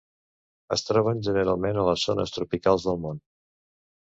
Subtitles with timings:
[0.75, 3.23] Es troben generalment a les zones tropicals del món.